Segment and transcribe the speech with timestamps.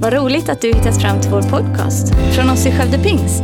[0.00, 3.42] Vad roligt att du hittat fram till vår podcast från oss i Skövde Pingst.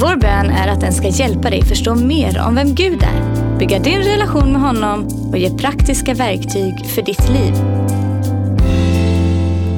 [0.00, 3.78] Vår bön är att den ska hjälpa dig förstå mer om vem Gud är, bygga
[3.78, 7.54] din relation med honom och ge praktiska verktyg för ditt liv.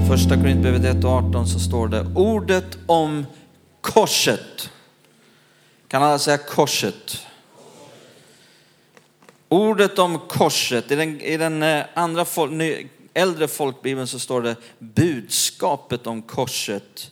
[0.08, 3.26] Första Korintierbrevet 1 och 18 så står det ordet om
[3.80, 4.70] korset.
[5.88, 7.26] Kan alla säga korset?
[9.48, 12.24] Ordet om korset, i den, i den eh, andra
[13.14, 17.10] äldre folkbibeln så står det budskapet om korset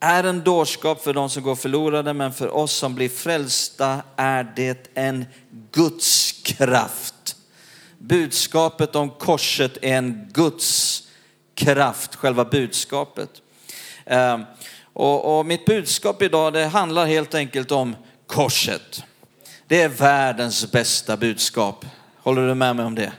[0.00, 4.52] är en dårskap för de som går förlorade, men för oss som blir frälsta är
[4.56, 5.24] det en
[5.72, 7.36] Guds kraft.
[7.98, 11.02] Budskapet om korset är en Guds
[11.54, 13.30] kraft, själva budskapet.
[14.04, 14.44] Ehm,
[14.92, 17.96] och, och mitt budskap idag det handlar helt enkelt om
[18.26, 19.04] korset.
[19.66, 21.84] Det är världens bästa budskap.
[22.16, 23.12] Håller du med mig om det?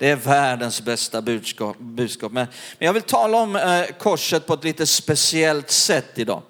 [0.00, 1.78] Det är världens bästa budskap.
[1.78, 2.32] budskap.
[2.32, 2.46] Men,
[2.78, 6.42] men jag vill tala om eh, korset på ett lite speciellt sätt idag.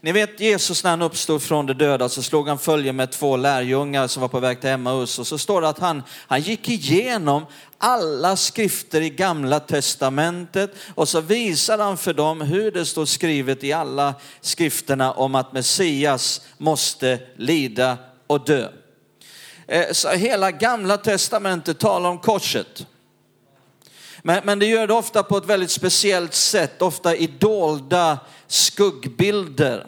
[0.00, 3.36] Ni vet Jesus när han uppstod från de döda så slog han följe med två
[3.36, 6.68] lärjungar som var på väg till Emmaus och så står det att han, han gick
[6.68, 7.46] igenom
[7.78, 13.64] alla skrifter i gamla testamentet och så visade han för dem hur det står skrivet
[13.64, 18.68] i alla skrifterna om att Messias måste lida och dö.
[19.66, 22.86] Eh, så hela gamla testamentet talar om korset.
[24.22, 29.86] Men, men det gör det ofta på ett väldigt speciellt sätt, ofta i dolda skuggbilder.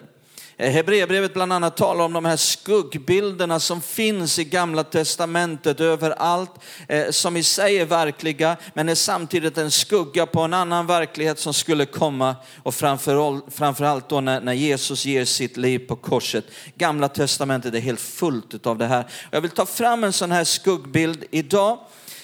[0.61, 6.51] Eh, Hebreerbrevet bland annat talar om de här skuggbilderna som finns i gamla testamentet överallt,
[6.89, 11.39] eh, som i sig är verkliga, men är samtidigt en skugga på en annan verklighet
[11.39, 16.45] som skulle komma och framförallt då när, när Jesus ger sitt liv på korset.
[16.75, 19.05] Gamla testamentet är helt fullt av det här.
[19.31, 21.79] Jag vill ta fram en sån här skuggbild idag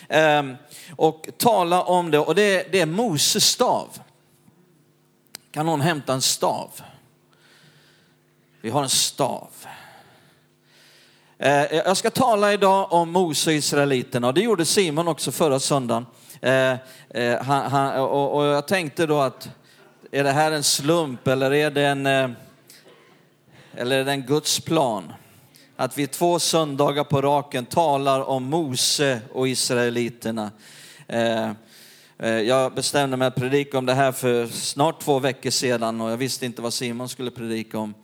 [0.08, 0.56] Ehm,
[0.96, 3.88] och tala om det och det är, det är Moses stav.
[5.50, 6.70] Kan någon hämta en stav?
[8.60, 9.48] Vi har en stav.
[11.38, 15.60] Ehm, jag ska tala idag om Mose och Israeliterna och det gjorde Simon också förra
[15.60, 16.06] söndagen.
[16.40, 16.78] Ehm,
[17.10, 19.48] eh, och jag tänkte då att
[20.10, 22.30] är det här en slump eller är det en, eh,
[23.74, 25.12] eller är det en Guds plan?
[25.78, 30.50] Att vi två söndagar på raken talar om Mose och Israeliterna.
[31.06, 31.50] Eh,
[32.18, 36.10] eh, jag bestämde mig att predika om det här för snart två veckor sedan och
[36.10, 37.94] jag visste inte vad Simon skulle predika om.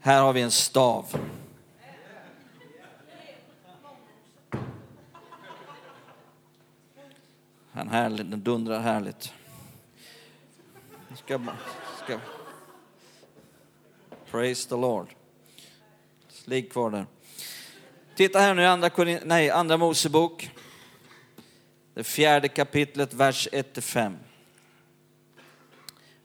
[0.00, 1.06] Här har vi en stav.
[7.72, 9.32] Den, härlig, den dundrar härligt.
[11.14, 11.40] Ska,
[12.04, 12.18] ska.
[14.30, 15.21] Praise the Lord.
[16.44, 17.06] Ligg kvar där.
[18.16, 18.90] Titta här nu i andra,
[19.24, 20.50] nej, andra Mosebok.
[21.94, 24.16] Det fjärde kapitlet, vers 1-5.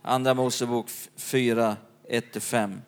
[0.01, 1.77] Andra Mosebok 4,
[2.09, 2.79] 1-5.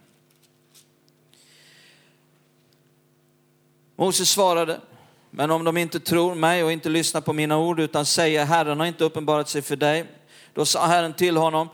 [3.96, 4.82] Moses svarade,
[5.30, 8.80] men om de inte tror mig och inte lyssnar på mina ord utan säger Herren
[8.80, 10.06] har inte uppenbarat sig för dig.
[10.54, 11.70] Då sa Herren till honom,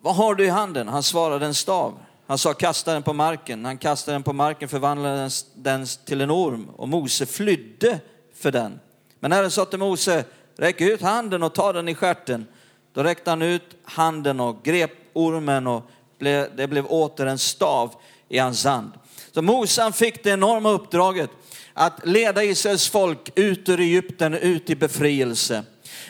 [0.00, 0.88] vad har du i handen?
[0.88, 1.98] Han svarade en stav.
[2.26, 3.64] Han sa kasta den på marken.
[3.64, 8.00] Han kastade den på marken förvandlade den till en orm och Mose flydde
[8.34, 8.80] för den.
[9.20, 10.24] Men Herren sa till Mose,
[10.56, 12.46] räck ut handen och ta den i skärten.
[12.92, 17.94] Då räckte han ut handen och grep ormen och det blev åter en stav
[18.28, 18.92] i hans hand.
[19.32, 21.30] Så Mose fick det enorma uppdraget
[21.74, 25.64] att leda Israels folk ut ur Egypten, ut i befrielse.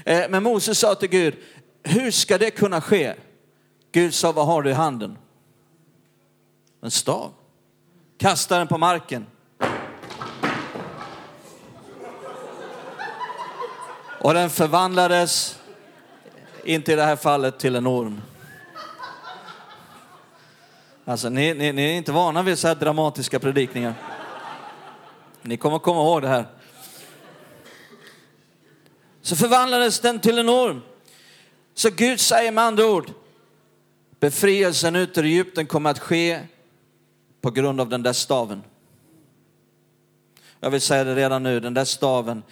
[0.04, 1.34] Eh, men Mose sa till Gud,
[1.82, 3.14] hur ska det kunna ske?
[3.92, 5.18] Gud sa, vad har du i handen?
[6.86, 7.32] En stav.
[8.18, 9.26] Kastar den på marken.
[14.20, 15.58] Och den förvandlades,
[16.64, 18.22] inte i det här fallet, till en orm.
[21.04, 23.94] Alltså, ni, ni, ni är inte vana vid så här dramatiska predikningar.
[25.42, 26.46] Ni kommer komma ihåg det här.
[29.22, 30.82] Så förvandlades den till en orm.
[31.74, 33.10] Så Gud säger med andra ord,
[34.20, 36.40] befrielsen ut ur Egypten kommer att ske
[37.46, 38.62] på grund av den där staven.
[40.60, 42.42] Jag vill säga det redan nu, den där staven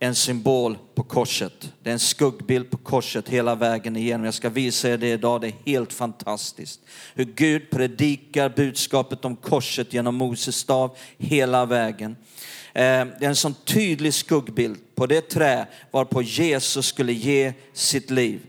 [0.00, 1.72] är en symbol på korset.
[1.82, 4.24] Det är en skuggbild på korset hela vägen igenom.
[4.24, 6.80] Jag ska visa er det idag, det är helt fantastiskt.
[7.14, 12.16] Hur Gud predikar budskapet om korset genom Moses stav hela vägen.
[12.72, 12.82] Eh,
[13.18, 18.40] det är en sån tydlig skuggbild på det trä varpå Jesus skulle ge sitt liv.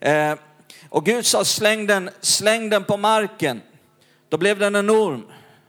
[0.00, 0.34] Eh,
[0.88, 3.60] och Gud sa släng den, släng den på marken.
[4.34, 5.24] Då blev den en orm.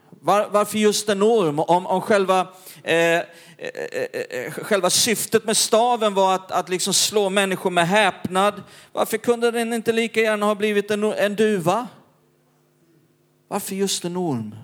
[0.10, 1.60] Var, varför just en orm?
[1.60, 2.48] Om, om själva,
[2.84, 3.24] eh, eh,
[3.58, 9.18] eh, eh, själva syftet med staven var att, att liksom slå människor med häpnad, varför
[9.18, 11.88] kunde den inte lika gärna ha blivit en, en duva?
[13.48, 14.56] Varför just en orm?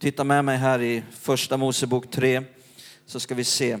[0.00, 2.42] Titta med mig här i första Mosebok 3
[3.06, 3.78] så ska vi se.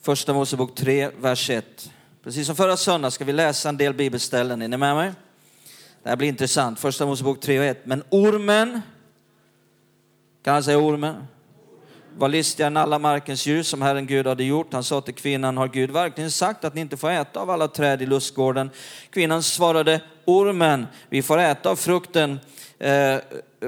[0.00, 1.90] Första Mosebok 3, vers 1.
[2.24, 4.62] Precis som förra söndagen ska vi läsa en del bibelställen.
[4.62, 5.12] Är ni med mig?
[6.02, 6.80] Det här blir intressant.
[6.80, 7.86] Första Mosebok 3 och 1.
[7.86, 8.80] Men ormen,
[10.42, 11.26] kan han säga ormen?
[12.16, 14.72] Var listigare än alla markens djur som Herren Gud hade gjort.
[14.72, 17.68] Han sa till kvinnan, har Gud verkligen sagt att ni inte får äta av alla
[17.68, 18.70] träd i lustgården?
[19.10, 22.40] Kvinnan svarade, ormen, vi får äta av frukten
[22.78, 23.16] eh,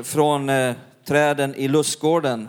[0.03, 2.49] från eh, träden i lustgården.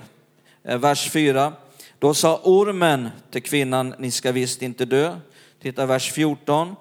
[0.63, 1.53] Eh, vers 4.
[1.99, 5.15] Då sa ormen till kvinnan, ni ska visst inte dö.
[5.63, 6.75] Titta vers 14.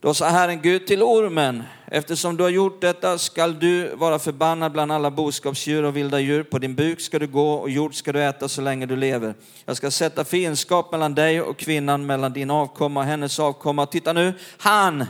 [0.00, 4.72] Då sa Herren Gud till ormen, eftersom du har gjort detta skall du vara förbannad
[4.72, 6.42] bland alla boskapsdjur och vilda djur.
[6.42, 9.34] På din buk ska du gå och jord ska du äta så länge du lever.
[9.64, 13.86] Jag ska sätta fiendskap mellan dig och kvinnan, mellan din avkomma och hennes avkomma.
[13.86, 15.04] Titta nu, han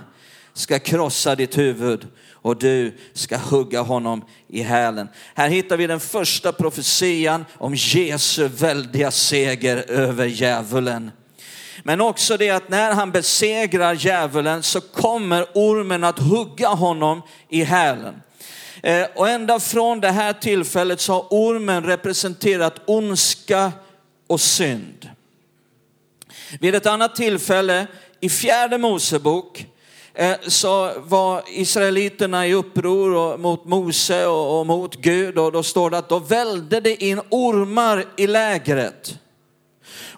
[0.52, 5.08] ska krossa ditt huvud och du ska hugga honom i hälen.
[5.34, 11.10] Här hittar vi den första profetian om Jesu väldiga seger över djävulen.
[11.82, 17.64] Men också det att när han besegrar djävulen så kommer ormen att hugga honom i
[17.64, 18.22] hälen.
[18.82, 23.72] Eh, och ända från det här tillfället så har ormen representerat ondska
[24.26, 25.10] och synd.
[26.60, 27.86] Vid ett annat tillfälle
[28.20, 29.66] i fjärde Mosebok
[30.14, 35.98] eh, så var israeliterna i uppror mot Mose och mot Gud och då står det
[35.98, 39.19] att då välde det in ormar i lägret.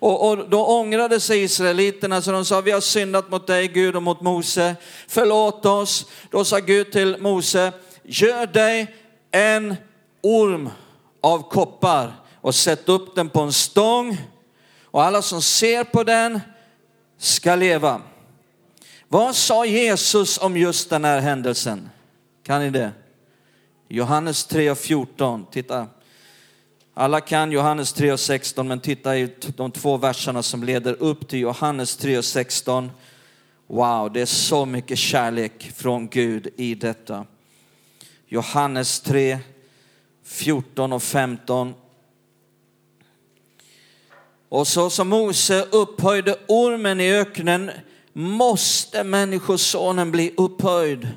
[0.00, 3.96] Och, och då ångrade sig israeliterna så de sa, vi har syndat mot dig Gud
[3.96, 4.76] och mot Mose.
[5.08, 6.06] Förlåt oss.
[6.30, 8.94] Då sa Gud till Mose, gör dig
[9.30, 9.76] en
[10.22, 10.70] orm
[11.20, 14.18] av koppar och sätt upp den på en stång
[14.84, 16.40] och alla som ser på den
[17.18, 18.00] ska leva.
[19.08, 21.90] Vad sa Jesus om just den här händelsen?
[22.46, 22.90] Kan ni det?
[23.88, 25.86] Johannes 3 och 14, titta.
[27.00, 31.28] Alla kan Johannes 3 och 16, men titta i de två verserna som leder upp
[31.28, 32.90] till Johannes 3 och 16.
[33.66, 37.26] Wow, det är så mycket kärlek från Gud i detta.
[38.26, 39.38] Johannes 3,
[40.24, 41.74] 14 och 15.
[44.48, 47.70] Och så som Mose upphöjde ormen i öknen
[48.12, 51.08] måste människosonen bli upphöjd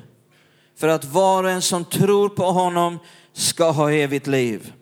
[0.76, 2.98] för att var och en som tror på honom
[3.32, 4.72] ska ha evigt liv.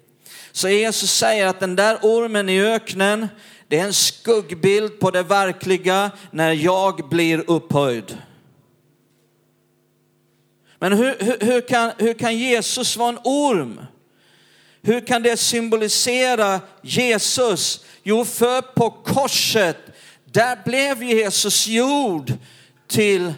[0.52, 3.28] Så Jesus säger att den där ormen i öknen,
[3.68, 8.18] det är en skuggbild på det verkliga när jag blir upphöjd.
[10.78, 13.80] Men hur, hur, hur, kan, hur kan Jesus vara en orm?
[14.82, 17.84] Hur kan det symbolisera Jesus?
[18.02, 19.76] Jo, för på korset,
[20.24, 22.32] där blev Jesus jord
[22.86, 23.32] till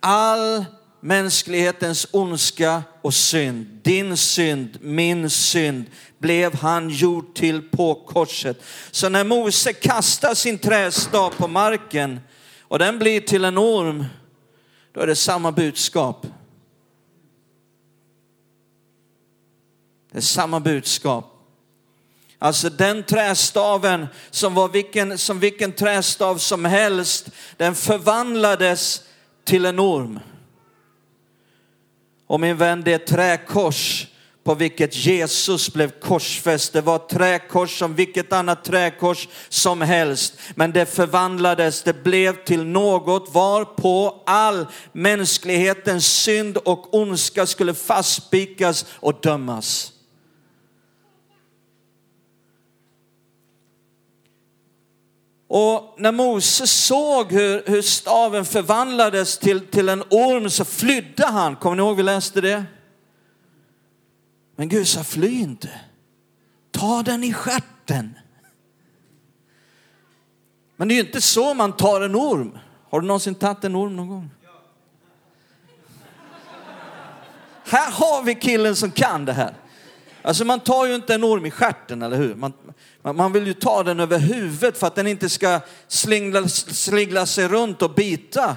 [0.00, 0.64] all
[1.04, 3.66] mänsklighetens ondska och synd.
[3.82, 5.84] Din synd, min synd
[6.18, 8.62] blev han gjord till på korset.
[8.90, 12.20] Så när Mose kastar sin trästav på marken
[12.60, 14.04] och den blir till en orm,
[14.92, 16.26] då är det samma budskap.
[20.12, 21.28] Det är samma budskap.
[22.38, 29.02] Alltså den trästaven som var vilken, som vilken trästav som helst, den förvandlades
[29.44, 30.20] till en orm.
[32.32, 34.06] Och min vän, det är träkors
[34.44, 36.72] på vilket Jesus blev korsfäst.
[36.72, 40.34] Det var ett träkors som vilket annat träkors som helst.
[40.54, 48.86] Men det förvandlades, det blev till något varpå all mänsklighetens synd och ondska skulle fastspikas
[48.90, 49.91] och dömas.
[55.54, 61.56] Och när Moses såg hur, hur staven förvandlades till, till en orm så flydde han.
[61.56, 62.64] Kommer ni ihåg vi läste det?
[64.56, 65.70] Men Gud sa fly inte.
[66.70, 68.18] Ta den i skärten.
[70.76, 72.58] Men det är ju inte så man tar en orm.
[72.90, 74.30] Har du någonsin tagit en orm någon gång?
[77.64, 79.54] Här har vi killen som kan det här.
[80.22, 82.34] Alltså man tar ju inte en orm i skärten, eller hur?
[82.34, 82.52] Man,
[83.02, 87.48] man vill ju ta den över huvudet för att den inte ska slingla, slingla sig
[87.48, 88.56] runt och bita.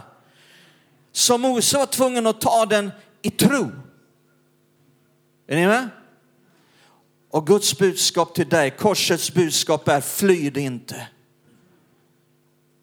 [1.11, 2.91] Så Mose var tvungen att ta den
[3.21, 3.71] i tro.
[5.47, 5.89] Är ni med?
[7.31, 11.07] Och Guds budskap till dig, korsets budskap är fly inte.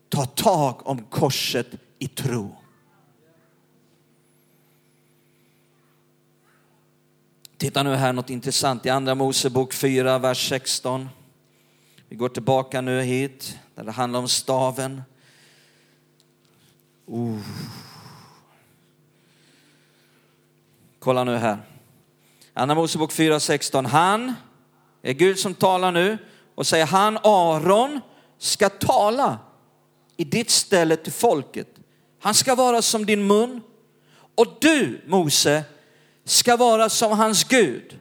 [0.08, 1.66] Ta tag om korset
[1.98, 2.62] i tro.
[7.62, 11.09] Titta nu här något intressant i andra Mosebok 4, vers 16.
[12.09, 15.02] Vi går tillbaka nu hit där det handlar om staven.
[17.11, 17.38] Uh.
[20.99, 21.59] Kolla nu här.
[22.54, 23.87] Andra Mosebok 4, 16.
[23.87, 24.35] Han
[25.02, 26.19] är Gud som talar nu
[26.54, 28.00] och säger han Aron
[28.38, 29.38] ska tala
[30.16, 31.69] i ditt ställe till folket.
[32.21, 33.61] Han ska vara som din mun
[34.35, 35.64] och du Mose
[36.24, 37.98] ska vara som hans Gud.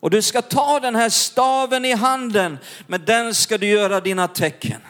[0.00, 4.28] Och du ska ta den här staven i handen, med den ska du göra dina
[4.28, 4.80] tecken.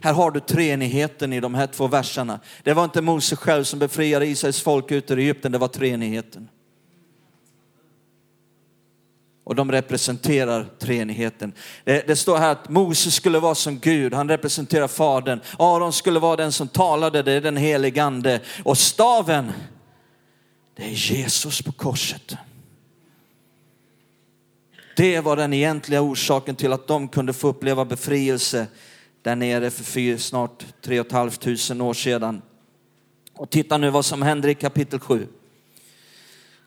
[0.00, 2.40] Här har du treenigheten i de här två verserna.
[2.62, 6.48] Det var inte Mose själv som befriade Israels folk ut ur Egypten, det var treenigheten.
[9.44, 11.52] Och de representerar treenigheten.
[11.84, 15.40] Det, det, står här att Moses skulle vara som Gud, han representerar Fadern.
[15.58, 18.40] Aron skulle vara den som talade, det är den helige ande.
[18.62, 19.52] Och staven,
[20.74, 22.36] det är Jesus på korset.
[24.96, 28.66] Det var den egentliga orsaken till att de kunde få uppleva befrielse
[29.22, 32.42] där nere för snart tre och ett halvt tusen år sedan.
[33.34, 35.28] Och titta nu vad som händer i kapitel 7.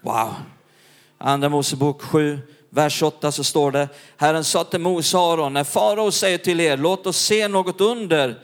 [0.01, 0.33] Wow.
[1.17, 6.11] Andra Mosebok 7, vers 8 så står det, Herren sa till Mose Aron, när farao
[6.11, 8.39] säger till er, låt oss se något under,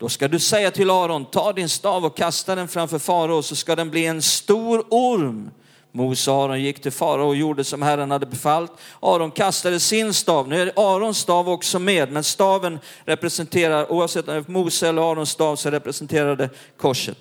[0.00, 3.56] då ska du säga till Aron, ta din stav och kasta den framför farao så
[3.56, 5.50] ska den bli en stor orm.
[5.92, 8.72] Mose och Aron gick till farao och gjorde som Herren hade befallt.
[9.00, 10.48] Aron kastade sin stav.
[10.48, 15.12] Nu är Arons stav också med, men staven representerar, oavsett om det är Mose eller
[15.12, 17.18] Arons stav, så representerar det korset.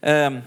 [0.00, 0.40] Ehm,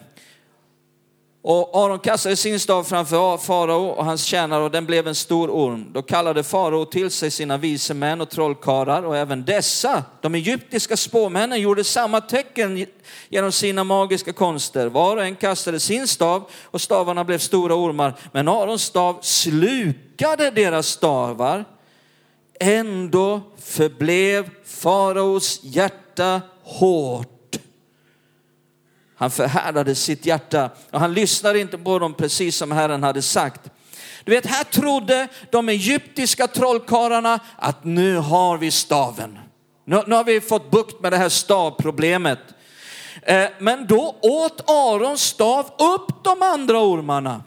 [1.43, 5.49] och Aron kastade sin stav framför farao och hans tjänare och den blev en stor
[5.49, 5.85] orm.
[5.93, 10.97] Då kallade farao till sig sina vise män och trollkarlar och även dessa, de egyptiska
[10.97, 12.85] spåmännen, gjorde samma tecken
[13.29, 14.87] genom sina magiska konster.
[14.87, 18.15] Var och en kastade sin stav och stavarna blev stora ormar.
[18.31, 21.65] Men Arons stav slukade deras stavar.
[22.59, 27.40] Ändå förblev faraos hjärta hårt
[29.21, 33.61] han förhärdade sitt hjärta och han lyssnade inte på dem precis som Herren hade sagt.
[34.23, 39.39] Du vet, här trodde de egyptiska trollkarlarna att nu har vi staven.
[39.85, 42.39] Nu, nu har vi fått bukt med det här stavproblemet.
[43.21, 47.43] Eh, men då åt Arons stav upp de andra ormarna.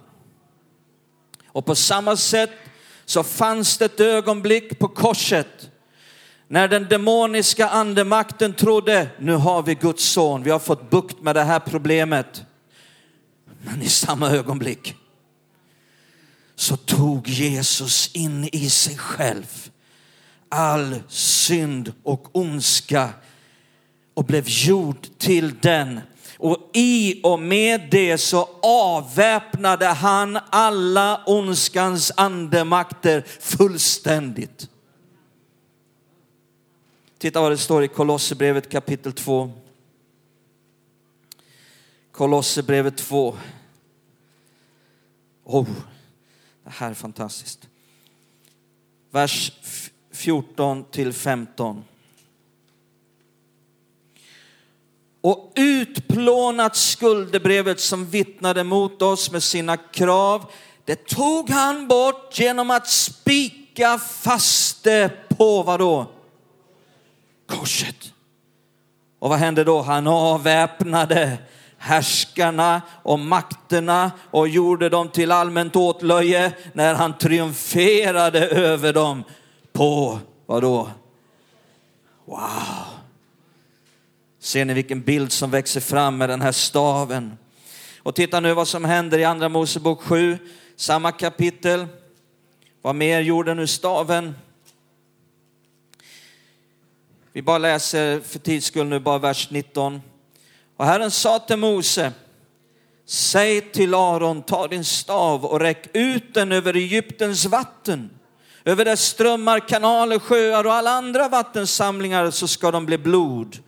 [1.48, 2.50] Och på samma sätt
[3.04, 5.70] så fanns det ett ögonblick på korset
[6.54, 11.36] när den demoniska andemakten trodde, nu har vi Guds son, vi har fått bukt med
[11.36, 12.44] det här problemet.
[13.62, 14.94] Men i samma ögonblick
[16.54, 19.70] så tog Jesus in i sig själv
[20.48, 23.08] all synd och ondska
[24.14, 26.00] och blev gjord till den.
[26.38, 34.68] Och i och med det så avväpnade han alla ondskans andemakter fullständigt.
[37.24, 39.52] Titta vad det står i Kolosserbrevet kapitel 2.
[42.12, 43.36] Kolosserbrevet 2.
[45.44, 45.66] Oh,
[46.64, 47.68] det här är fantastiskt.
[49.10, 49.52] Vers
[50.12, 51.84] 14 till 15.
[55.20, 60.50] Och utplånat skuldebrevet som vittnade mot oss med sina krav,
[60.84, 66.13] det tog han bort genom att spika fast det på vadå?
[67.46, 68.12] Korset.
[69.18, 69.82] Och vad hände då?
[69.82, 71.38] Han avväpnade
[71.78, 79.24] härskarna och makterna och gjorde dem till allmänt åtlöje när han triumferade över dem
[79.72, 80.90] på, vad då?
[82.24, 82.40] Wow!
[84.40, 87.38] Ser ni vilken bild som växer fram med den här staven?
[87.98, 90.38] Och titta nu vad som händer i andra Mosebok 7,
[90.76, 91.86] samma kapitel.
[92.82, 94.34] Vad mer gjorde nu staven?
[97.36, 100.02] Vi bara läser för tids skull nu bara vers 19.
[100.76, 102.12] Och Herren sa till Mose,
[103.06, 108.10] säg till Aron, ta din stav och räck ut den över Egyptens vatten.
[108.64, 113.58] Över dess strömmar, kanaler, sjöar och alla andra vattensamlingar så ska de bli blod.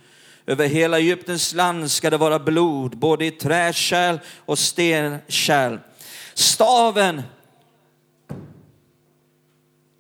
[0.47, 5.79] Över hela Egyptens land ska det vara blod, både i träkärl och stenkärl.
[6.35, 7.23] Staven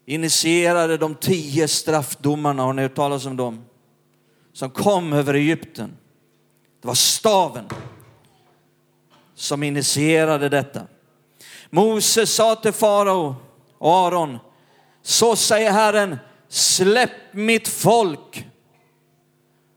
[0.07, 3.65] initierade de tio straffdomarna, har ni hört talas om dem?
[4.53, 5.97] Som kom över Egypten.
[6.83, 7.65] Det var staven
[9.35, 10.87] som initierade detta.
[11.71, 13.37] Moses sa till farao
[13.79, 14.39] och Aron,
[15.03, 16.17] så säger Herren,
[16.49, 18.47] släpp mitt folk.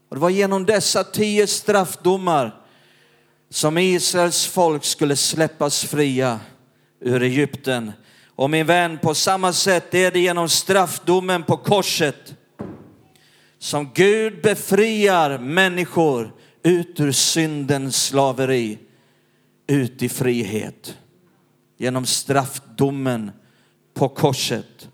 [0.10, 2.56] Och det var genom dessa tio straffdomar
[3.50, 6.40] som Israels folk skulle släppas fria
[7.00, 7.92] ur Egypten
[8.40, 12.36] och min vän, på samma sätt är det genom straffdomen på korset
[13.58, 18.78] som Gud befriar människor ut ur syndens slaveri,
[19.68, 20.98] ut i frihet.
[21.78, 23.32] Genom straffdomen
[23.94, 24.90] på korset.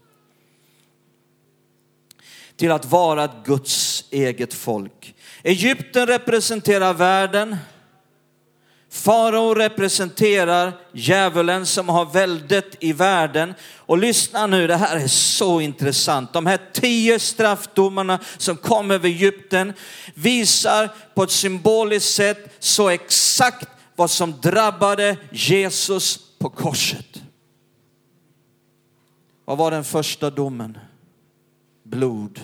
[2.56, 5.16] Till att vara Guds eget folk.
[5.44, 7.56] Egypten representerar världen.
[8.96, 13.54] Farao representerar djävulen som har väldet i världen.
[13.76, 16.34] Och lyssna nu, det här är så intressant.
[16.34, 19.74] De här tio straffdomarna som kom över Egypten
[20.14, 27.22] visar på ett symboliskt sätt så exakt vad som drabbade Jesus på korset.
[29.46, 30.78] Vad var den första domen?
[31.84, 32.40] Blod.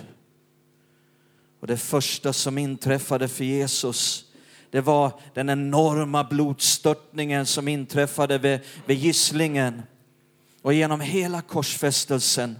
[1.61, 4.25] Och det första som inträffade för Jesus
[4.71, 9.81] det var den enorma blodstörtningen som inträffade vid, vid gisslingen
[10.61, 12.59] och genom hela korsfästelsen.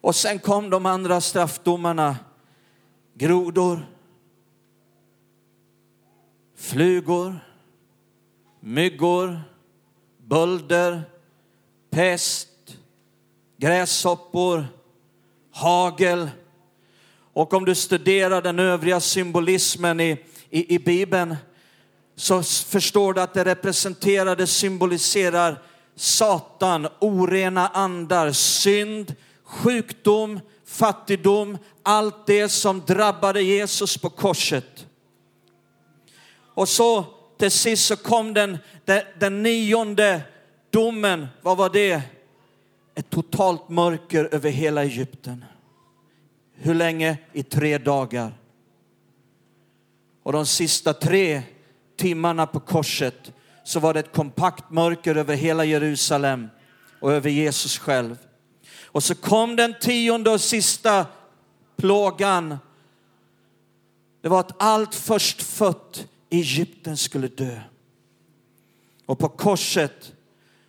[0.00, 2.16] Och sen kom de andra straffdomarna.
[3.14, 3.86] Grodor,
[6.56, 7.38] flugor,
[8.60, 9.40] myggor,
[10.18, 11.02] bölder,
[11.90, 12.48] pest,
[13.56, 14.66] gräshoppor,
[15.50, 16.30] hagel.
[17.32, 20.24] Och om du studerar den övriga symbolismen i
[20.56, 21.36] i, i Bibeln
[22.14, 25.62] så förstår du att det representerar, det symboliserar
[25.96, 34.86] Satan, orena andar, synd, sjukdom, fattigdom, allt det som drabbade Jesus på korset.
[36.54, 37.04] Och så
[37.38, 40.20] till sist så kom den, den, den nionde
[40.70, 42.02] domen, vad var det?
[42.94, 45.44] Ett totalt mörker över hela Egypten.
[46.54, 47.18] Hur länge?
[47.32, 48.32] I tre dagar.
[50.26, 51.42] Och de sista tre
[51.96, 53.32] timmarna på korset
[53.64, 56.48] så var det ett kompakt mörker över hela Jerusalem
[57.00, 58.18] och över Jesus själv.
[58.84, 61.06] Och så kom den tionde och sista
[61.76, 62.58] plågan.
[64.22, 67.60] Det var att allt förstfött i Egypten skulle dö.
[69.06, 70.12] Och på korset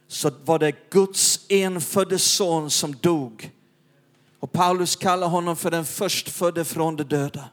[0.08, 3.52] så var det Guds enfödde son som dog.
[4.39, 7.50] Och Paulus kallar honom för den förstfödde från de döda.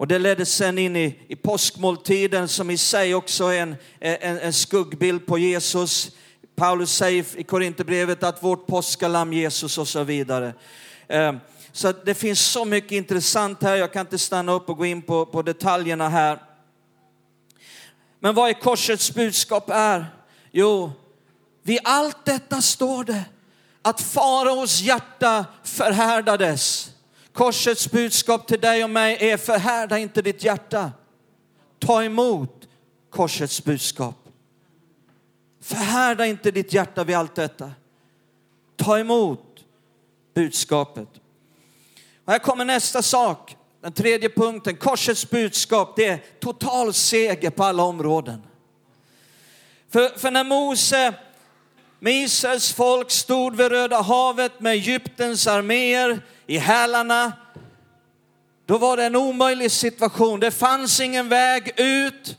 [0.00, 4.16] Och det ledde sen in i, i påskmåltiden som i sig också är en, eh,
[4.20, 6.10] en, en skuggbild på Jesus.
[6.56, 10.54] Paulus säger i Korinthierbrevet att vårt påskalamm Jesus och så vidare.
[11.08, 11.38] Ehm,
[11.72, 15.02] så det finns så mycket intressant här, jag kan inte stanna upp och gå in
[15.02, 16.42] på, på detaljerna här.
[18.20, 20.06] Men vad är korsets budskap är?
[20.52, 20.92] Jo,
[21.62, 23.24] vid allt detta står det
[23.82, 26.90] att faraos hjärta förhärdades.
[27.32, 30.92] Korsets budskap till dig och mig är förhärda inte ditt hjärta.
[31.78, 32.68] Ta emot
[33.10, 34.16] korsets budskap.
[35.60, 37.70] Förhärda inte ditt hjärta vid allt detta.
[38.76, 39.64] Ta emot
[40.34, 41.08] budskapet.
[42.24, 44.76] Och här kommer nästa sak, den tredje punkten.
[44.76, 48.42] Korsets budskap, det är total seger på alla områden.
[49.88, 51.14] För, för när Mose
[52.00, 57.32] med Israels folk stod vid Röda havet med Egyptens arméer i hälarna.
[58.66, 60.40] Då var det en omöjlig situation.
[60.40, 62.36] Det fanns ingen väg ut.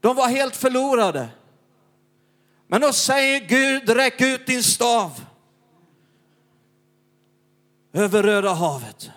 [0.00, 1.28] De var helt förlorade.
[2.66, 5.24] Men då säger Gud, räck ut din stav
[7.92, 9.10] över Röda havet.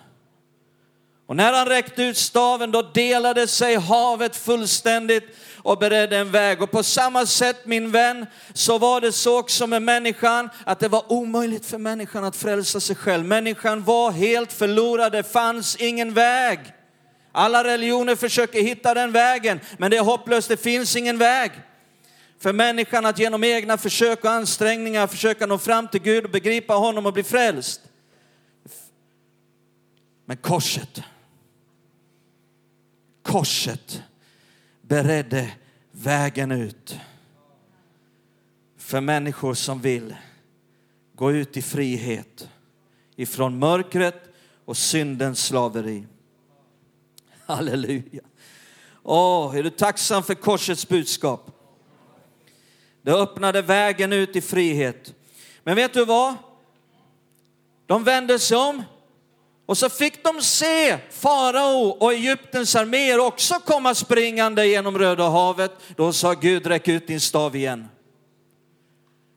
[1.26, 5.36] Och när han räckte ut staven då delade sig havet fullständigt
[5.68, 6.62] och beredde en väg.
[6.62, 10.88] Och på samma sätt min vän så var det så också med människan att det
[10.88, 13.24] var omöjligt för människan att frälsa sig själv.
[13.24, 16.58] Människan var helt förlorad, det fanns ingen väg.
[17.32, 21.50] Alla religioner försöker hitta den vägen men det är hopplöst, det finns ingen väg.
[22.40, 26.74] För människan att genom egna försök och ansträngningar försöka nå fram till Gud och begripa
[26.74, 27.80] honom och bli frälst.
[30.26, 31.02] Men korset,
[33.22, 34.02] korset
[34.88, 35.52] beredde
[35.90, 36.98] vägen ut
[38.76, 40.14] för människor som vill
[41.14, 42.48] gå ut i frihet
[43.16, 44.22] ifrån mörkret
[44.64, 46.06] och syndens slaveri.
[47.46, 48.22] Halleluja.
[49.02, 51.50] Åh, är du tacksam för korsets budskap?
[53.02, 55.14] Det öppnade vägen ut i frihet.
[55.64, 56.34] Men vet du vad?
[57.86, 58.82] De vände sig om
[59.68, 65.72] och så fick de se farao och Egyptens arméer också komma springande genom Röda havet.
[65.96, 67.88] Då sa Gud, räck ut din stav igen.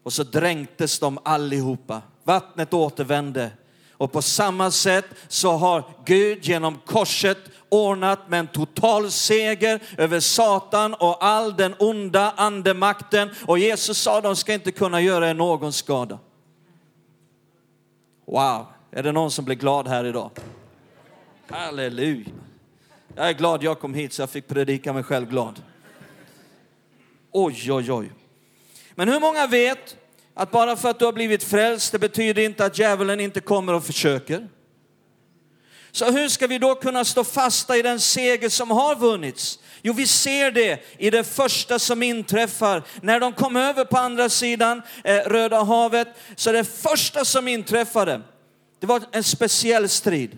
[0.04, 2.02] Och så dränktes de allihopa.
[2.24, 3.52] Vattnet återvände
[3.94, 7.40] Och på samma sätt så har Gud genom korset
[7.70, 13.30] ordnat med en total seger över Satan och all den onda andemakten.
[13.46, 16.20] Och Jesus sa de ska inte kunna göra er någon skada.
[18.26, 20.32] Wow, är det någon som blir glad här idag?
[21.50, 22.26] Halleluja.
[23.16, 25.62] Jag är glad jag kom hit så jag fick predika mig själv glad.
[27.32, 28.12] Oj, oj, oj.
[28.96, 29.98] Men hur många vet
[30.34, 33.74] att bara för att du har blivit frälst, det betyder inte att djävulen inte kommer
[33.74, 34.48] och försöker.
[35.92, 39.60] Så hur ska vi då kunna stå fasta i den seger som har vunnits?
[39.82, 42.84] Jo, vi ser det i det första som inträffar.
[43.02, 48.22] När de kom över på andra sidan eh, Röda havet, så det första som inträffade,
[48.82, 50.38] det var en speciell strid.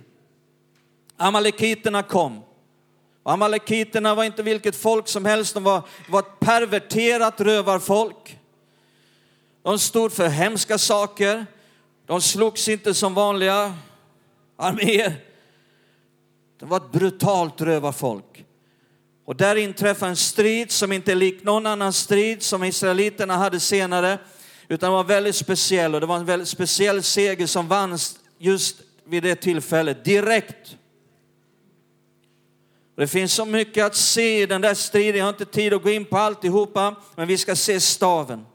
[1.17, 2.41] Amalekiterna kom.
[3.23, 8.39] Amalekiterna var inte vilket folk som helst, de var, var ett perverterat rövarfolk.
[9.63, 11.45] De stod för hemska saker.
[12.05, 13.75] De slogs inte som vanliga
[14.57, 15.15] arméer.
[16.59, 18.45] Det var ett brutalt rövarfolk.
[19.25, 23.59] Och där inträffade en strid som inte är lik någon annan strid som israeliterna hade
[23.59, 24.17] senare,
[24.67, 29.23] utan var väldigt speciell och det var en väldigt speciell seger som vanns just vid
[29.23, 30.77] det tillfället, direkt.
[32.95, 35.83] Det finns så mycket att se i den där striden, jag har inte tid att
[35.83, 38.45] gå in på alltihopa, men vi ska se staven.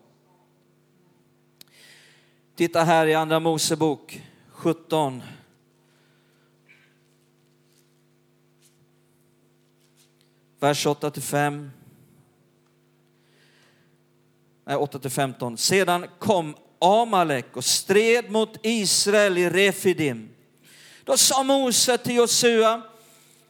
[2.57, 5.23] Titta här i Andra Mosebok 17.
[10.61, 11.71] Vers 8 till 5.
[14.65, 15.57] Nej, 8 till 15.
[15.57, 20.29] Sedan kom Amalek och stred mot Israel i Refidim.
[21.05, 22.83] Då sa Mose till Josua,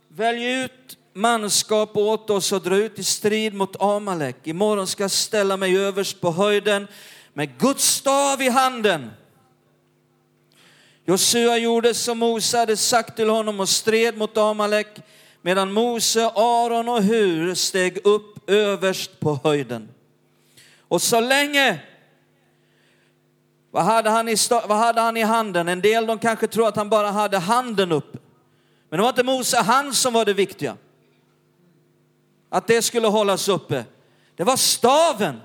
[0.08, 4.36] välj ut manskap åt oss och dra ut i strid mot Amalek.
[4.44, 6.88] Imorgon ska jag ställa mig överst på höjden
[7.32, 9.10] med Guds stav i handen.
[11.04, 14.88] Josua gjorde som Mose hade sagt till honom och stred mot Amalek
[15.42, 19.88] medan Mose, Aron och Hur steg upp överst på höjden.
[20.88, 21.78] Och så länge,
[23.70, 25.68] vad hade, han i, vad hade han i handen?
[25.68, 28.12] En del de kanske tror att han bara hade handen upp.
[28.88, 30.76] Men det var inte Mose hand som var det viktiga.
[32.48, 33.84] Att det skulle hållas uppe.
[34.36, 35.40] Det var staven.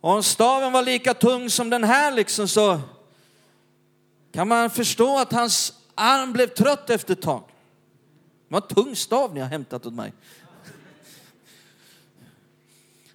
[0.00, 2.80] Och om staven var lika tung som den här liksom så
[4.32, 7.42] kan man förstå att hans arm blev trött efter ett tag.
[8.48, 10.12] Det var en tung stav ni har hämtat åt mig.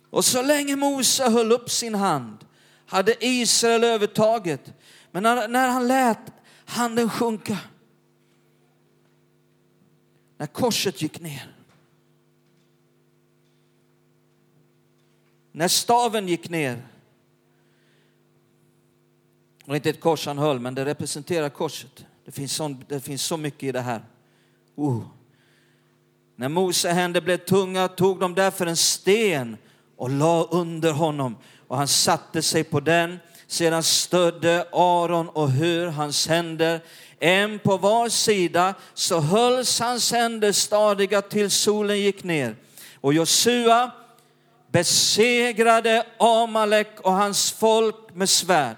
[0.10, 2.46] Och så länge Mose höll upp sin hand
[2.86, 4.74] hade Israel övertaget.
[5.12, 6.20] Men när, när han lät
[6.66, 7.58] handen sjunka,
[10.38, 11.56] när korset gick ner,
[15.52, 16.88] när staven gick ner,
[19.66, 22.06] och inte ett kors han höll, men det representerar korset.
[22.26, 24.02] Det finns, sån, det finns så mycket i det här.
[24.80, 25.08] Uh.
[26.36, 29.58] När Mose händer blev tunga tog de därför en sten
[29.98, 33.20] och la under honom och han satte sig på den.
[33.48, 36.82] Sedan stödde Aron och Hur hans händer,
[37.20, 42.56] en på var sida, så hölls hans händer stadiga till solen gick ner.
[43.02, 43.92] Och Josua
[44.72, 48.76] besegrade Amalek och hans folk med svärd.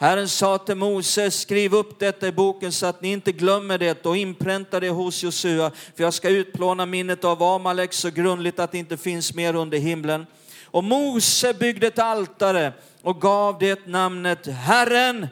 [0.00, 4.06] Herren sa till Moses, skriv upp detta i boken så att ni inte glömmer det
[4.06, 8.72] och inpränta det hos Josua, för jag ska utplåna minnet av Amalek så grundligt att
[8.72, 10.26] det inte finns mer under himlen.
[10.64, 15.26] Och Mose byggde ett altare och gav det namnet Herren,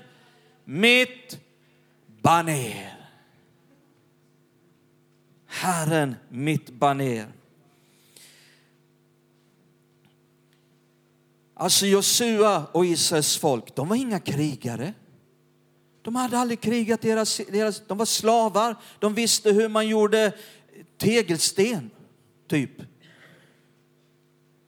[0.64, 1.38] mitt
[2.22, 2.94] baner.
[5.46, 7.37] Herren, mitt baner.
[11.60, 14.94] Alltså Josua och Israels folk, de var inga krigare.
[16.02, 18.76] De hade aldrig krigat, deras, deras, de var slavar.
[18.98, 20.32] De visste hur man gjorde
[20.98, 21.90] tegelsten,
[22.48, 22.70] typ.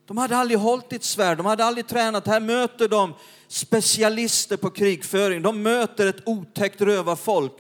[0.07, 2.27] De hade aldrig hållit ett svärd, de hade aldrig tränat.
[2.27, 3.15] Här möter de
[3.49, 5.43] specialister på krigföring.
[5.43, 7.57] De möter ett otäckt rövarfolk.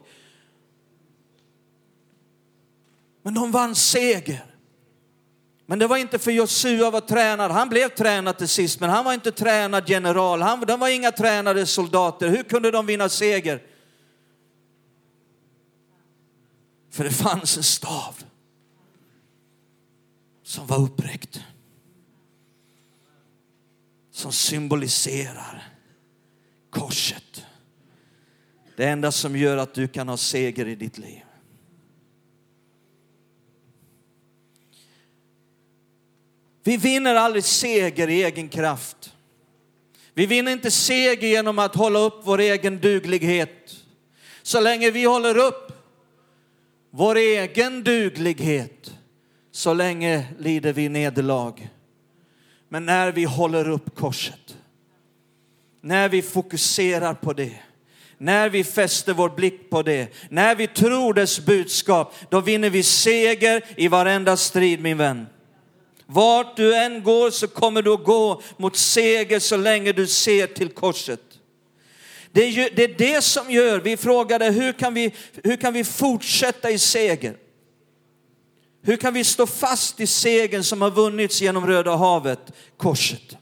[3.22, 4.49] Men de vann seger.
[5.70, 7.50] Men det var inte för Josua var tränad.
[7.50, 10.42] Han blev tränad till sist, men han var inte tränad general.
[10.42, 12.28] Han, de var inga tränade soldater.
[12.28, 13.62] Hur kunde de vinna seger?
[16.90, 18.24] För det fanns en stav
[20.42, 21.40] som var uppräckt.
[24.12, 25.68] Som symboliserar
[26.70, 27.44] korset.
[28.76, 31.22] Det enda som gör att du kan ha seger i ditt liv.
[36.62, 39.14] Vi vinner aldrig seger i egen kraft.
[40.14, 43.76] Vi vinner inte seger genom att hålla upp vår egen duglighet.
[44.42, 45.72] Så länge vi håller upp
[46.90, 48.94] vår egen duglighet,
[49.52, 51.68] så länge lider vi nederlag.
[52.68, 54.56] Men när vi håller upp korset,
[55.80, 57.54] när vi fokuserar på det,
[58.18, 62.82] när vi fäster vår blick på det, när vi tror dess budskap, då vinner vi
[62.82, 65.26] seger i varenda strid min vän.
[66.12, 70.46] Vart du än går så kommer du att gå mot seger så länge du ser
[70.46, 71.20] till korset.
[72.32, 75.72] Det är, ju, det är det som gör, vi frågade hur kan vi, hur kan
[75.72, 77.36] vi fortsätta i seger?
[78.82, 82.40] Hur kan vi stå fast i segern som har vunnits genom Röda havet,
[82.76, 83.36] korset?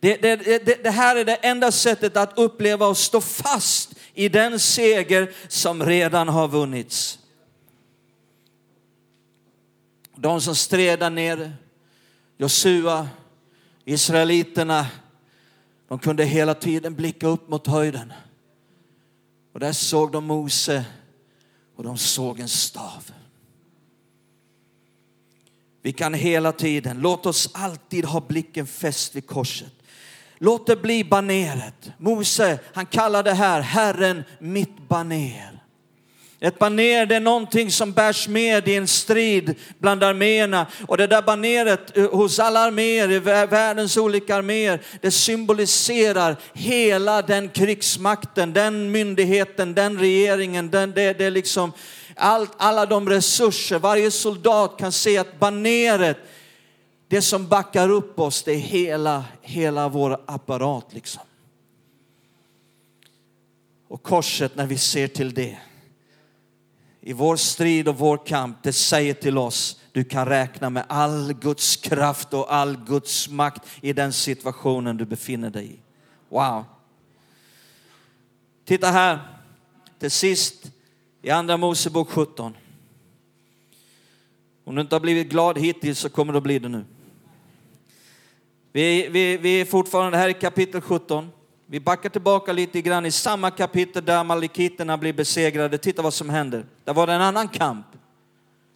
[0.00, 4.28] Det, det, det, det, här är det enda sättet att uppleva och stå fast i
[4.28, 7.19] den seger som redan har vunnits.
[10.20, 11.52] De som stred där nere,
[12.36, 13.08] Josua,
[13.84, 14.86] Israeliterna,
[15.88, 18.12] de kunde hela tiden blicka upp mot höjden.
[19.52, 20.84] Och där såg de Mose
[21.76, 23.12] och de såg en stav.
[25.82, 29.72] Vi kan hela tiden, låt oss alltid ha blicken fäst vid korset.
[30.38, 31.92] Låt det bli baneret.
[31.98, 35.49] Mose, han kallar det här Herren mitt baner.
[36.42, 40.66] Ett baner det är någonting som bärs med i en strid bland arméerna.
[40.88, 47.22] Och det där baneret eh, hos alla arméer, i världens olika arméer, det symboliserar hela
[47.22, 51.72] den krigsmakten, den myndigheten, den regeringen, den, det, det är liksom
[52.16, 53.78] allt, alla de resurser.
[53.78, 56.16] Varje soldat kan se att baneret,
[57.08, 61.22] det som backar upp oss, det är hela, hela vår apparat liksom.
[63.88, 65.58] Och korset, när vi ser till det,
[67.00, 71.32] i vår strid och vår kamp, det säger till oss, du kan räkna med all
[71.32, 75.78] Guds kraft och all Guds makt i den situationen du befinner dig i.
[76.28, 76.64] Wow.
[78.64, 79.18] Titta här,
[79.98, 80.70] till sist
[81.22, 82.56] i Andra Mosebok 17.
[84.64, 86.84] Om du inte har blivit glad hittills så kommer du att bli det nu.
[88.72, 91.30] Vi, vi, vi är fortfarande här i kapitel 17.
[91.72, 95.78] Vi backar tillbaka lite grann i samma kapitel där malikiterna blir besegrade.
[95.78, 96.66] Titta vad som händer.
[96.84, 97.86] Där var det en annan kamp.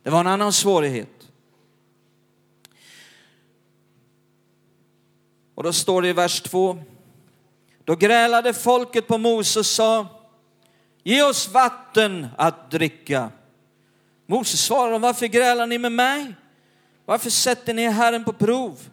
[0.02, 1.28] Det var en annan svårighet.
[5.54, 6.78] Och då står det i vers 2.
[7.85, 10.07] Då grälade folket på Mose och sa,
[11.02, 13.30] ge oss vatten att dricka.
[14.26, 16.35] Mose svarade, varför grälar ni med mig?
[17.04, 18.90] Varför sätter ni Herren på prov?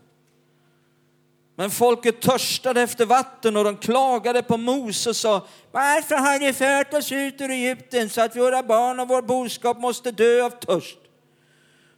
[1.62, 6.54] Men folket törstade efter vatten och de klagade på Mose och sa, varför har ni
[6.54, 10.50] fört oss ut ur Egypten så att våra barn och vår boskap måste dö av
[10.50, 10.98] törst?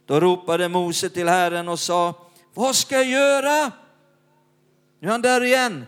[0.06, 2.14] Då ropade Mose till Herren och sa,
[2.54, 3.72] vad ska jag göra?
[5.00, 5.86] Nu är han där igen.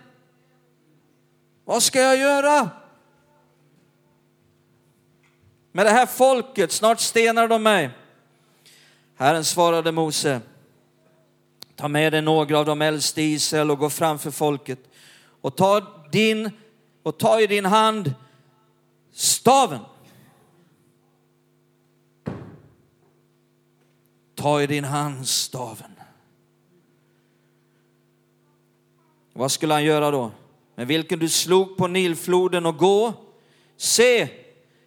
[1.65, 2.71] Vad ska jag göra?
[5.73, 7.91] Med det här folket, snart stenar de mig.
[9.17, 10.41] Herren svarade Mose,
[11.77, 14.79] Ta med dig några av de äldste i Israel och gå framför folket
[15.41, 15.81] och ta,
[16.13, 16.51] din,
[17.03, 18.15] och ta i din hand
[19.13, 19.81] staven.
[24.35, 25.91] Ta i din hand staven.
[29.33, 30.31] Vad skulle han göra då?
[30.75, 33.13] Med vilken du slog på Nilfloden och gå.
[33.77, 34.29] Se,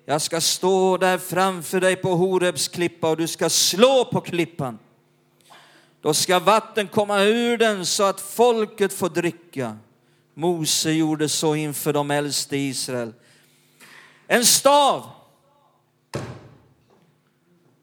[0.05, 4.79] jag ska stå där framför dig på Horebs klippa och du ska slå på klippan
[6.01, 9.77] då ska vatten komma ur den så att folket får dricka.
[10.33, 13.13] Mose gjorde så inför de äldste i Israel.
[14.27, 15.09] En stav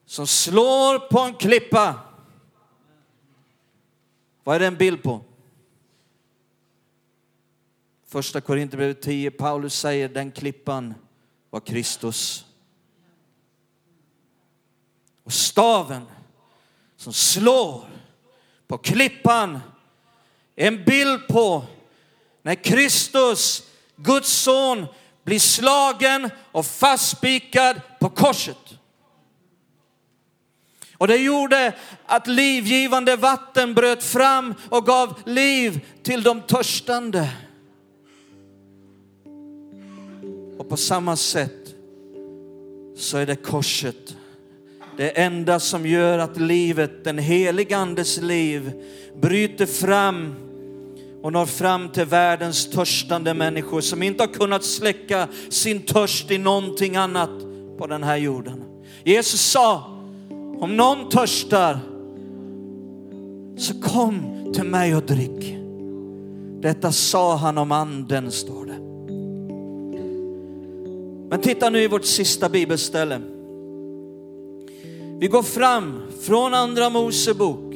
[0.07, 2.01] som slår på en klippa.
[4.45, 5.25] Vad är det en bild på?
[8.07, 10.95] Första Korinthierbrevet 10, Paulus säger den klippan
[11.51, 12.47] var Kristus.
[15.23, 16.07] Och staven
[16.97, 17.96] som slår
[18.69, 19.61] på klippan.
[20.57, 21.65] En bild på
[22.43, 23.63] när Kristus,
[23.97, 24.87] Guds son,
[25.25, 28.57] blir slagen och fastspikad på korset.
[30.99, 31.73] Och det gjorde
[32.07, 37.31] att livgivande vatten bröt fram och gav liv till de törstande.
[40.59, 41.75] Och på samma sätt
[42.97, 44.16] så är det korset
[44.97, 48.73] det enda som gör att livet, den heliga Andes liv,
[49.21, 50.35] bryter fram
[51.23, 56.39] och når fram till världens törstande människor som inte har kunnat släcka sin törst i
[56.39, 57.31] någonting annat
[57.79, 58.65] på den här jorden.
[59.05, 59.85] Jesus sa,
[60.59, 61.79] om någon törstar
[63.57, 64.23] så kom
[64.55, 65.57] till mig och drick.
[66.61, 68.79] Detta sa han om anden, står det.
[71.31, 73.21] Men titta nu i vårt sista bibelställe.
[75.19, 77.75] Vi går fram från andra Mosebok,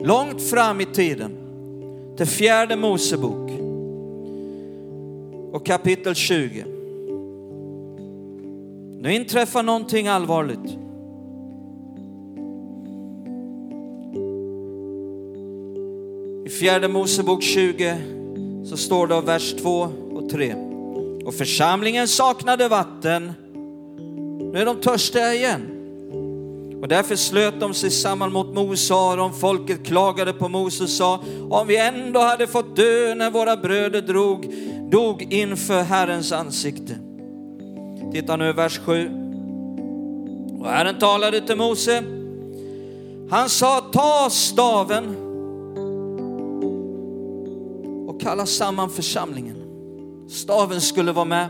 [0.00, 1.32] långt fram i tiden,
[2.16, 3.50] till fjärde Mosebok
[5.52, 6.64] och kapitel 20.
[9.00, 10.78] Nu inträffar någonting allvarligt.
[16.46, 17.96] I fjärde Mosebok 20
[18.64, 20.54] så står det av vers 2 och 3.
[21.24, 23.32] Och församlingen saknade vatten.
[24.52, 25.75] Nu är de törstiga igen.
[26.86, 29.32] Och därför slöt de sig samman mot Mose och Aron.
[29.32, 31.20] Folket klagade på Mose och sa,
[31.50, 34.54] om vi ändå hade fått dö när våra bröder drog,
[34.90, 36.98] dog inför Herrens ansikte.
[38.12, 39.10] Titta nu vers 7.
[40.60, 42.02] Och Herren talade till Mose.
[43.30, 45.16] Han sa, ta staven
[48.08, 49.56] och kalla samman församlingen.
[50.28, 51.48] Staven skulle vara med.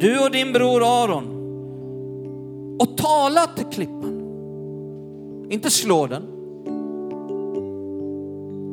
[0.00, 1.37] Du och din bror Aron
[2.78, 4.18] och tala till klippan.
[5.50, 6.22] Inte slå den.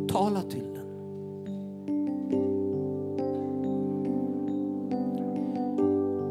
[0.08, 0.86] Tala till den.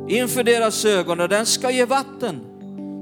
[0.08, 2.40] Inför deras ögon och den ska ge vatten.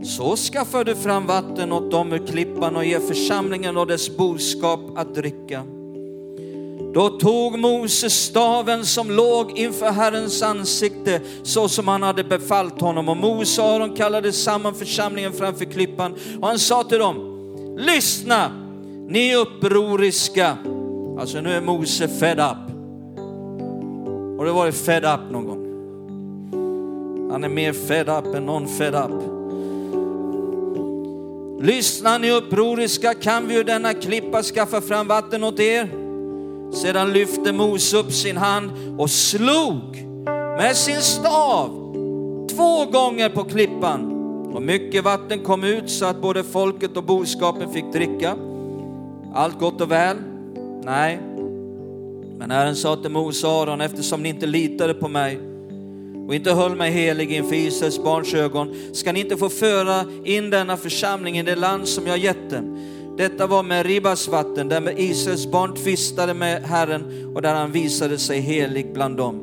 [0.05, 4.81] Så skaffar du fram vatten åt dem ur klippan och ger församlingen och dess boskap
[4.97, 5.65] att dricka.
[6.95, 13.09] Då tog Mose staven som låg inför Herrens ansikte så som han hade befallt honom
[13.09, 17.17] och Mose och Aron kallade samman församlingen framför klippan och han sa till dem,
[17.79, 18.51] lyssna
[19.09, 20.57] ni upproriska.
[21.19, 22.73] Alltså nu är Mose fed up.
[24.39, 25.63] Har du varit fed up någon gång?
[27.33, 29.23] Han är mer fed up än någon fed up.
[31.63, 36.02] Lyssna ni upproriska, kan vi ur denna klippa skaffa fram vatten åt er?
[36.73, 39.83] Sedan lyfte Mose upp sin hand och slog
[40.59, 41.69] med sin stav
[42.57, 44.13] två gånger på klippan.
[44.55, 48.37] Och mycket vatten kom ut så att både folket och boskapen fick dricka.
[49.35, 50.17] Allt gott och väl?
[50.85, 51.19] Nej.
[52.39, 55.39] Men Herren sa till Mose och Aron, eftersom ni inte litade på mig
[56.29, 60.51] och inte höll mig helig inför Israels barns ögon, ska ni inte få föra in
[60.51, 62.79] denna församling i det land som jag gett dem.
[63.17, 68.19] Detta var med Ribas vatten, där Israels barn tvistade med Herren och där han visade
[68.19, 69.41] sig helig bland dem.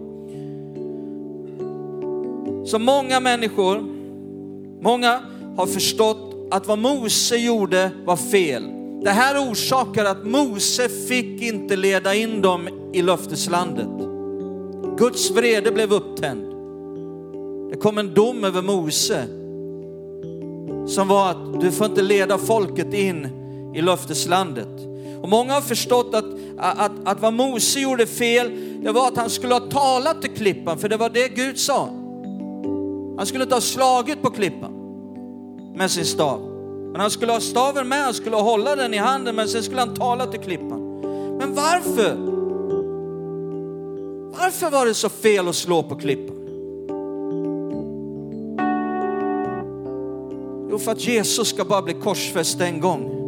[2.65, 3.83] Så många människor,
[4.81, 5.19] många
[5.57, 8.63] har förstått att vad Mose gjorde var fel.
[9.03, 13.89] Det här orsakar att Mose fick inte leda in dem i löfteslandet.
[14.97, 16.45] Guds vrede blev upptänd.
[17.71, 19.27] Det kom en dom över Mose
[20.87, 23.38] som var att du får inte leda folket in
[23.73, 24.89] i löfteslandet.
[25.21, 26.25] Och många har förstått att,
[26.57, 28.51] att, att vad Mose gjorde fel,
[28.83, 31.89] det var att han skulle ha talat till klippan, för det var det Gud sa.
[33.17, 34.71] Han skulle inte ha slagit på klippan
[35.75, 36.41] med sin stav.
[36.91, 39.79] Men han skulle ha staven med, han skulle hålla den i handen, men sen skulle
[39.79, 40.99] han tala till klippan.
[41.39, 42.15] Men varför?
[44.39, 46.35] Varför var det så fel att slå på klippan?
[50.71, 53.18] Jo, för att Jesus ska bara bli korsfäst en gång.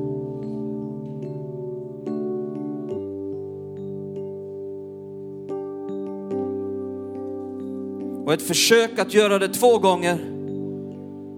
[8.31, 10.17] Och ett försök att göra det två gånger,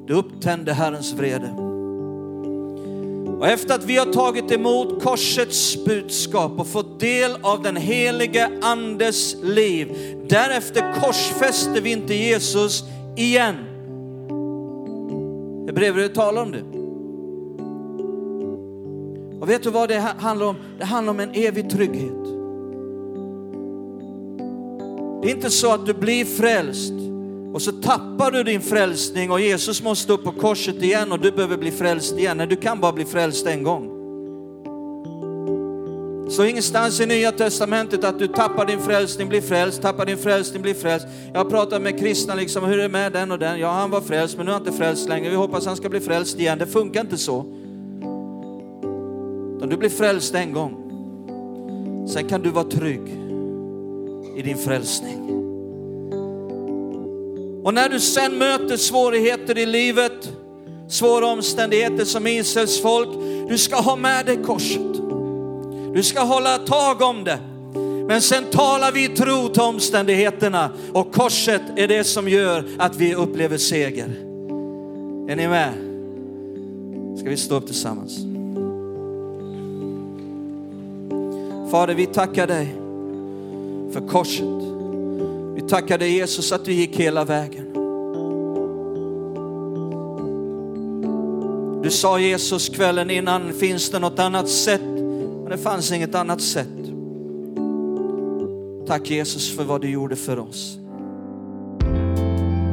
[0.08, 1.50] det upptände Herrens vrede.
[3.40, 8.52] Och efter att vi har tagit emot korsets budskap och fått del av den helige
[8.62, 9.98] andes liv,
[10.30, 12.84] därefter korsfäster vi inte Jesus
[13.18, 13.56] igen.
[15.68, 16.64] Hebreerbrevet talar om det.
[19.40, 20.56] Och vet du vad det handlar om?
[20.80, 22.23] Det handlar om en evig trygghet.
[25.24, 26.94] Det är inte så att du blir frälst
[27.54, 31.32] och så tappar du din frälsning och Jesus måste upp på korset igen och du
[31.32, 32.38] behöver bli frälst igen.
[32.38, 33.90] Nej, du kan bara bli frälst en gång.
[36.30, 40.62] Så ingenstans i Nya Testamentet att du tappar din frälsning, blir frälst, tappar din frälsning,
[40.62, 41.08] blir frälst.
[41.34, 43.60] Jag har pratat med kristna, liksom, hur är det med den och den?
[43.60, 45.30] Ja, han var frälst, men nu är han inte frälst längre.
[45.30, 46.60] Vi hoppas han ska bli frälst igen.
[46.60, 47.46] Det funkar inte så.
[49.70, 50.80] du blir frälst en gång.
[52.08, 53.23] Sen kan du vara trygg
[54.36, 55.34] i din frälsning.
[57.64, 60.32] Och när du sen möter svårigheter i livet,
[60.90, 63.10] svåra omständigheter som Israels folk,
[63.50, 64.94] du ska ha med dig korset.
[65.94, 67.40] Du ska hålla tag om det.
[68.08, 73.16] Men sen talar vi tro till omständigheterna och korset är det som gör att vi
[73.16, 74.10] upplever seger.
[75.30, 75.74] Är ni med?
[77.20, 78.18] Ska vi stå upp tillsammans?
[81.72, 82.76] Fader, vi tackar dig
[83.94, 84.64] för korset.
[85.56, 87.74] Vi tackar dig Jesus att du gick hela vägen.
[91.84, 94.82] Du sa Jesus kvällen innan, finns det något annat sätt?
[95.42, 96.68] Men det fanns inget annat sätt.
[98.88, 100.78] Tack Jesus för vad du gjorde för oss.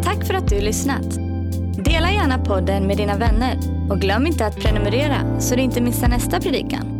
[0.05, 1.15] Tack för att du lyssnat.
[1.85, 3.59] Dela gärna podden med dina vänner
[3.91, 7.00] och glöm inte att prenumerera så du inte missar nästa predikan.